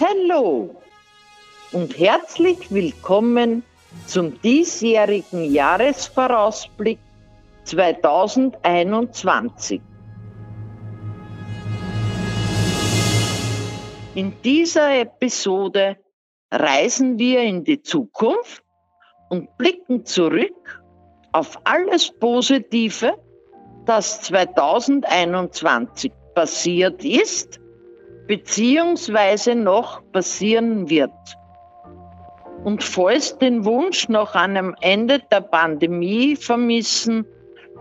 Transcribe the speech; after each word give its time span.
Hallo 0.00 0.80
und 1.72 1.98
herzlich 1.98 2.70
willkommen 2.70 3.64
zum 4.06 4.40
diesjährigen 4.42 5.52
Jahresvorausblick 5.52 7.00
2021. 7.64 9.80
In 14.14 14.40
dieser 14.44 15.00
Episode 15.00 15.96
reisen 16.52 17.18
wir 17.18 17.42
in 17.42 17.64
die 17.64 17.82
Zukunft 17.82 18.62
und 19.30 19.58
blicken 19.58 20.04
zurück 20.04 20.80
auf 21.32 21.58
alles 21.64 22.12
Positive, 22.12 23.18
das 23.84 24.22
2021 24.22 26.12
passiert 26.36 27.04
ist 27.04 27.58
beziehungsweise 28.28 29.56
noch 29.56 30.02
passieren 30.12 30.88
wird. 30.88 31.10
Und 32.62 32.84
falls 32.84 33.38
den 33.38 33.64
Wunsch 33.64 34.08
nach 34.08 34.34
einem 34.34 34.76
Ende 34.80 35.20
der 35.30 35.40
Pandemie 35.40 36.36
vermissen, 36.36 37.26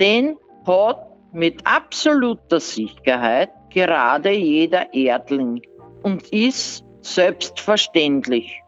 den 0.00 0.38
hat 0.66 1.06
mit 1.32 1.66
absoluter 1.66 2.60
Sicherheit 2.60 3.50
gerade 3.70 4.30
jeder 4.30 4.94
Erdling 4.94 5.60
und 6.02 6.28
ist 6.32 6.84
selbstverständlich. 7.00 8.62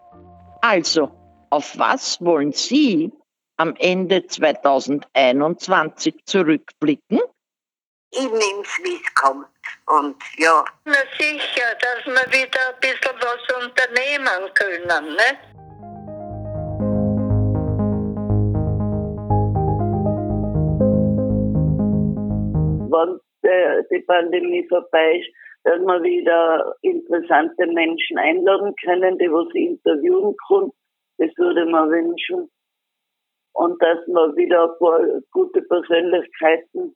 Also, 0.60 1.10
auf 1.50 1.78
was 1.78 2.20
wollen 2.20 2.52
Sie 2.52 3.12
am 3.56 3.74
Ende 3.78 4.26
2021 4.26 6.24
zurückblicken? 6.24 7.20
Ich 8.10 8.22
nehme 8.22 8.62
es, 8.62 8.80
wie 8.82 8.94
es 8.94 9.14
kommt. 9.14 9.49
Und 9.90 10.14
ja. 10.38 10.64
Na 10.84 11.02
sicher, 11.18 11.74
dass 11.80 12.06
wir 12.06 12.32
wieder 12.32 12.60
ein 12.68 12.80
bisschen 12.80 13.16
was 13.18 13.42
unternehmen 13.58 14.54
können, 14.54 15.16
ne? 15.16 15.30
Wenn 22.92 23.50
äh, 23.50 23.82
die 23.90 24.02
Pandemie 24.06 24.64
vorbei 24.68 25.18
ist, 25.18 25.28
dass 25.64 25.80
wir 25.80 26.02
wieder 26.04 26.76
interessante 26.82 27.66
Menschen 27.66 28.16
einladen 28.18 28.72
können, 28.84 29.18
die 29.18 29.30
was 29.30 29.52
interviewen 29.54 30.36
können. 30.46 30.70
Das 31.18 31.36
würde 31.36 31.66
man 31.66 31.90
wünschen. 31.90 32.48
Und 33.54 33.82
dass 33.82 33.98
wir 34.06 34.36
wieder 34.36 34.70
ein 34.70 34.78
paar 34.78 35.00
gute 35.32 35.62
Persönlichkeiten 35.62 36.94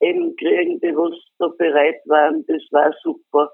eben 0.00 0.36
kriegen, 0.36 0.80
die 0.80 0.94
was 0.96 1.14
da 1.38 1.48
bereit 1.58 2.00
waren. 2.06 2.44
Das 2.46 2.62
war 2.70 2.92
super. 3.02 3.50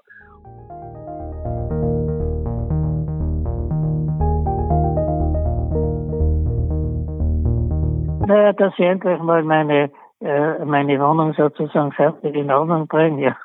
Naja, 8.27 8.53
dass 8.53 8.73
ich 8.77 8.85
endlich 8.85 9.19
mal 9.19 9.43
meine, 9.43 9.91
äh, 10.21 10.65
meine 10.65 10.99
Wohnung 10.99 11.33
sozusagen 11.33 11.91
fertig 11.91 12.35
in 12.35 12.51
Ordnung 12.51 12.87
bringe, 12.87 13.21
ja. 13.21 13.37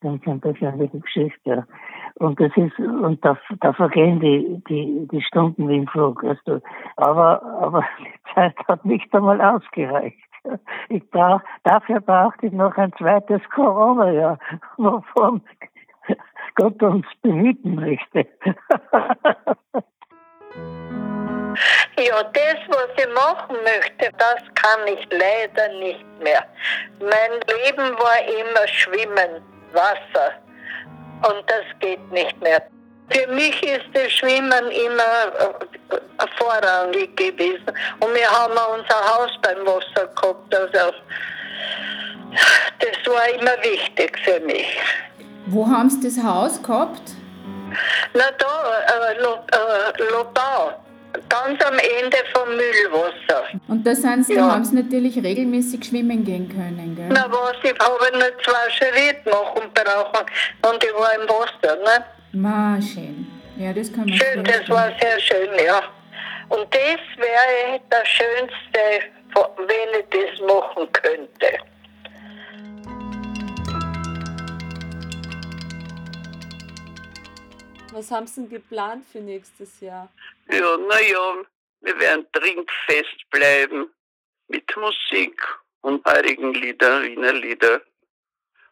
Ganz 0.00 0.26
ein 0.26 0.40
bisschen 0.40 0.78
die 0.78 1.00
Geschichte, 1.00 1.50
ja. 1.50 1.66
Und 2.16 2.40
das 2.40 2.50
ist, 2.56 2.78
und 2.78 3.24
da, 3.24 3.36
da 3.60 3.72
vergehen 3.72 4.20
die, 4.20 4.62
die, 4.68 5.08
die 5.10 5.22
Stunden 5.22 5.68
wie 5.68 5.78
im 5.78 5.88
Flug, 5.88 6.22
weißt 6.22 6.46
du. 6.46 6.60
Aber, 6.96 7.42
aber 7.60 7.84
die 7.98 8.34
Zeit 8.34 8.54
hat 8.68 8.84
nicht 8.84 9.12
einmal 9.14 9.40
ausgereicht. 9.40 10.18
Ich 10.88 11.08
brauch, 11.10 11.40
dafür 11.64 12.00
brauchte 12.00 12.46
ich 12.46 12.52
noch 12.52 12.76
ein 12.76 12.92
zweites 12.98 13.40
Corona-Jahr, 13.54 14.38
wovon 14.76 15.40
Gott 16.56 16.82
uns 16.82 17.06
behüten 17.22 17.76
möchte. 17.76 18.26
Ja, 21.98 22.22
das, 22.22 22.56
was 22.68 22.88
ich 22.96 23.14
machen 23.14 23.56
möchte, 23.62 24.10
das 24.16 24.42
kann 24.54 24.86
ich 24.86 25.06
leider 25.10 25.68
nicht 25.78 26.04
mehr. 26.22 26.44
Mein 26.98 27.32
Leben 27.32 27.96
war 27.98 28.20
immer 28.26 28.66
Schwimmen, 28.66 29.42
Wasser. 29.72 30.32
Und 31.28 31.44
das 31.46 31.64
geht 31.80 32.10
nicht 32.12 32.40
mehr. 32.40 32.62
Für 33.10 33.26
mich 33.28 33.62
ist 33.62 33.84
das 33.92 34.10
Schwimmen 34.12 34.70
immer 34.70 35.02
äh, 35.38 36.26
vorrangig 36.38 37.16
gewesen. 37.16 37.66
Und 38.00 38.14
wir 38.14 38.28
haben 38.30 38.52
unser 38.52 38.96
Haus 38.96 39.30
beim 39.42 39.66
Wasser 39.66 40.06
gehabt. 40.06 40.54
Also, 40.54 40.96
das 42.78 43.12
war 43.12 43.28
immer 43.28 43.62
wichtig 43.62 44.18
für 44.24 44.40
mich. 44.40 44.78
Wo 45.46 45.66
haben 45.66 45.90
Sie 45.90 46.00
das 46.08 46.22
Haus 46.24 46.62
gehabt? 46.62 47.02
Na 48.14 48.24
da, 48.38 49.10
äh, 49.10 49.14
äh, 49.14 50.10
Lobau. 50.10 50.72
Ganz 51.28 51.62
am 51.64 51.74
Ende 51.74 52.16
vom 52.34 52.48
Müllwasser. 52.48 53.44
Und 53.68 53.86
da 53.86 53.94
sind 53.94 54.24
Sie, 54.26 54.34
Ja. 54.34 54.52
haben 54.52 54.64
Sie 54.64 54.76
natürlich 54.76 55.16
regelmäßig 55.22 55.84
schwimmen 55.84 56.24
gehen 56.24 56.48
können, 56.48 56.94
gell? 56.96 57.08
Na 57.10 57.26
was, 57.30 57.56
ich 57.62 57.78
habe 57.78 58.18
nur 58.18 58.38
zwei 58.42 58.70
Schritte 58.70 59.28
machen 59.30 59.70
brauchen 59.74 60.26
und 60.70 60.84
ich 60.84 60.94
war 60.94 61.14
im 61.14 61.28
Wasser. 61.28 61.76
Ne? 61.76 62.04
Ma, 62.32 62.78
schön. 62.80 63.26
Ja, 63.58 63.72
das 63.72 63.92
kann 63.92 64.06
man 64.06 64.14
Schön, 64.14 64.44
das 64.44 64.68
war 64.68 64.90
sehr 65.00 65.18
schön, 65.20 65.50
ja. 65.64 65.82
Und 66.48 66.66
das 66.74 67.00
wäre 67.16 67.80
das 67.90 68.08
Schönste, 68.08 69.10
wenn 69.56 70.00
ich 70.00 70.06
das 70.10 70.40
machen 70.46 70.88
könnte. 70.92 71.58
Was 77.92 78.10
haben 78.10 78.26
Sie 78.26 78.40
denn 78.40 78.50
geplant 78.50 79.04
für 79.04 79.20
nächstes 79.20 79.80
Jahr? 79.80 80.10
Ja, 80.50 80.76
naja, 80.78 81.44
wir 81.80 82.00
werden 82.00 82.26
trinkfest 82.32 83.28
bleiben 83.30 83.92
mit 84.48 84.76
Musik 84.76 85.42
und 85.82 86.04
heurigen 86.06 86.54
Lieder, 86.54 87.02
Wiener 87.02 87.34
Lieder. 87.34 87.82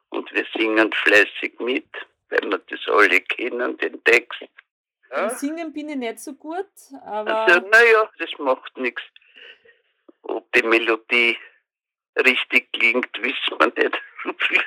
Und 0.09 0.33
wir 0.33 0.47
singen 0.55 0.91
fleißig 0.93 1.59
mit, 1.61 1.89
weil 2.31 2.51
wir 2.51 2.59
das 2.59 2.81
alle 2.89 3.21
kennen, 3.21 3.77
den 3.77 4.03
Text. 4.05 4.43
Im 5.15 5.29
Singen 5.31 5.73
bin 5.73 5.91
ich 5.91 5.97
nicht 5.97 6.21
so 6.21 6.35
gut, 6.35 6.71
aber 7.05 7.43
Also, 7.43 7.61
naja, 7.69 8.11
das 8.19 8.31
macht 8.39 8.77
nichts. 8.79 9.03
Ob 10.23 10.51
die 10.53 10.63
Melodie 10.63 11.37
richtig 12.17 12.73
klingt, 12.73 13.11
wissen 13.21 13.59
wir 13.59 13.73
nicht. 13.77 14.01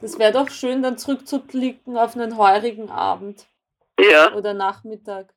das 0.00 0.18
wäre 0.18 0.32
doch 0.32 0.48
schön, 0.48 0.82
dann 0.82 0.98
zurückzublicken 0.98 1.96
auf 1.96 2.16
einen 2.16 2.36
heurigen 2.36 2.90
Abend 2.90 3.46
ja, 3.98 4.32
oder 4.34 4.54
Nachmittag. 4.54 5.32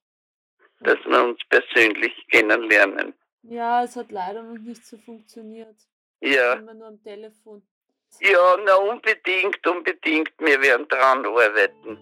dass 0.81 0.97
wir 1.05 1.23
uns 1.23 1.39
persönlich 1.49 2.13
kennenlernen. 2.31 3.13
Ja, 3.43 3.83
es 3.83 3.95
hat 3.95 4.11
leider 4.11 4.43
noch 4.43 4.57
nicht 4.59 4.85
so 4.85 4.97
funktioniert. 4.97 5.75
Ja, 6.21 6.53
Immer 6.53 6.73
nur 6.73 6.87
am 6.87 7.03
Telefon. 7.03 7.61
ja, 8.21 8.57
na 8.65 8.75
unbedingt, 8.75 9.65
unbedingt. 9.67 10.31
Wir 10.39 10.61
werden 10.61 10.87
dran 10.87 11.25
arbeiten. 11.25 11.97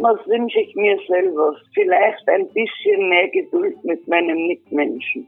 Was 0.00 0.18
wünsche 0.26 0.60
ich 0.60 0.74
mir 0.76 0.98
selber? 1.08 1.56
Vielleicht 1.74 2.28
ein 2.28 2.48
bisschen 2.52 3.08
mehr 3.08 3.28
Geduld 3.30 3.82
mit 3.84 4.06
meinen 4.08 4.46
Mitmenschen. 4.46 5.26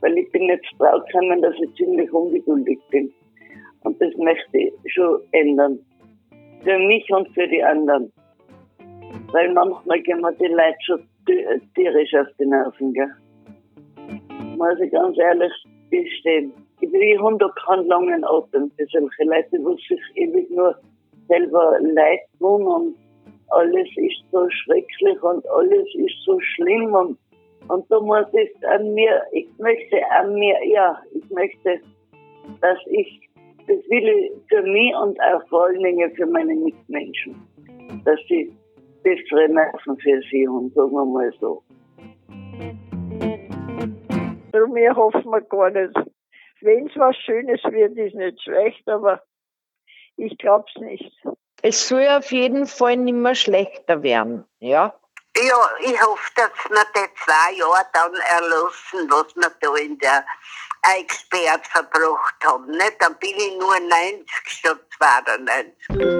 Weil 0.00 0.18
ich 0.18 0.30
bin 0.32 0.44
jetzt 0.44 0.66
draufgekommen, 0.78 1.40
dass 1.42 1.54
ich 1.60 1.74
ziemlich 1.76 2.10
ungeduldig 2.12 2.78
bin. 2.90 3.12
Und 3.88 3.98
das 4.02 4.14
möchte 4.18 4.58
ich 4.58 4.92
schon 4.92 5.18
ändern. 5.32 5.78
Für 6.62 6.78
mich 6.78 7.08
und 7.10 7.26
für 7.32 7.48
die 7.48 7.62
anderen. 7.62 8.12
Weil 9.32 9.50
manchmal 9.54 10.02
gehen 10.02 10.20
mir 10.20 10.32
die 10.34 10.48
Leute 10.48 10.76
schon 10.84 11.00
ti- 11.24 11.46
tierisch 11.74 12.14
auf 12.14 12.26
die 12.38 12.44
Nerven, 12.44 12.92
gell? 12.92 13.10
Muss 14.58 14.78
ich 14.80 14.92
ganz 14.92 15.16
ehrlich 15.16 15.52
gestehen. 15.90 16.52
Ich 16.82 16.92
will 16.92 17.00
ich 17.00 17.18
habe 17.18 17.50
keinen 17.64 17.86
langen 17.86 18.24
Atem 18.24 18.70
für 18.76 18.84
solche 18.92 19.24
Leute, 19.24 19.48
die 19.52 19.86
sich 19.88 20.00
ewig 20.16 20.50
nur 20.50 20.76
selber 21.26 21.78
leid 21.80 22.20
tun 22.38 22.66
und 22.66 22.94
alles 23.48 23.88
ist 23.96 24.22
so 24.30 24.46
schrecklich 24.50 25.22
und 25.22 25.48
alles 25.48 25.88
ist 25.94 26.22
so 26.26 26.38
schlimm 26.40 26.92
und, 26.92 27.18
und 27.68 27.90
da 27.90 28.00
muss 28.00 28.26
ich 28.34 28.68
an 28.68 28.92
mir, 28.92 29.22
ich 29.32 29.48
möchte 29.56 29.96
an 30.10 30.34
mir, 30.34 30.58
ja, 30.66 31.00
ich 31.14 31.30
möchte, 31.30 31.80
dass 32.60 32.78
ich, 32.90 33.27
das 33.68 33.78
will 33.90 34.08
ich 34.08 34.32
für 34.48 34.62
mich 34.62 34.94
und 34.96 35.20
auch 35.20 35.46
vor 35.48 35.66
allen 35.66 35.82
Dingen 35.82 36.14
für 36.16 36.26
meine 36.26 36.54
Mitmenschen, 36.54 37.36
dass 38.04 38.18
sie 38.28 38.52
bessere 39.02 39.48
Nerven 39.48 39.98
für 39.98 40.20
sie 40.30 40.48
haben, 40.48 40.70
sagen 40.70 40.92
wir 40.92 41.04
mal 41.04 41.32
so. 41.38 41.62
Darum 44.52 44.74
wir 44.74 44.96
hoffen 44.96 45.30
wir 45.30 45.42
gar 45.42 45.70
nicht. 45.70 45.94
Wenn 46.60 46.86
es 46.86 46.96
was 46.96 47.16
Schönes 47.16 47.62
wird, 47.64 47.96
ist 47.96 48.14
nicht 48.14 48.42
schlecht, 48.42 48.88
aber 48.88 49.22
ich 50.16 50.36
glaub's 50.38 50.74
nicht. 50.76 51.12
Es 51.62 51.88
soll 51.88 52.06
auf 52.08 52.32
jeden 52.32 52.66
Fall 52.66 52.96
nicht 52.96 53.14
mehr 53.14 53.34
schlechter 53.34 54.02
werden, 54.02 54.44
ja? 54.60 54.97
Ja, 55.40 55.70
ich 55.80 56.02
hoffe, 56.02 56.30
dass 56.34 56.50
wir 56.68 56.84
die 56.96 57.08
zwei 57.24 57.52
Jahre 57.52 57.86
dann 57.92 58.14
erlassen, 58.14 59.08
was 59.08 59.36
wir 59.36 59.52
da 59.60 59.74
in 59.76 59.96
der 59.98 60.24
Eichsperrt 60.82 61.64
verbracht 61.68 62.34
haben. 62.44 62.70
Nicht? 62.72 62.96
Dann 62.98 63.14
bin 63.18 63.36
ich 63.36 63.56
nur 63.58 63.78
90 63.78 64.28
statt 64.46 64.80
92. 64.98 66.18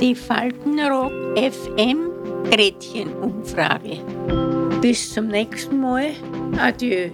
Die 0.00 0.14
Faltenrock 0.14 1.12
FM 1.36 2.10
Gretchen-Umfrage. 2.50 3.98
Bis 4.80 5.12
zum 5.12 5.28
nächsten 5.28 5.78
Mal. 5.78 6.14
Adieu. 6.58 7.10